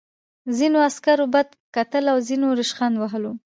[0.57, 3.31] ځینو عسکرو بد کتل او ځینو ریشخند وهلو